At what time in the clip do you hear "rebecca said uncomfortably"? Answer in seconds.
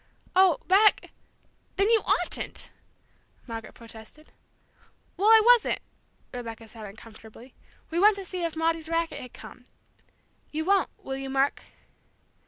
6.33-7.53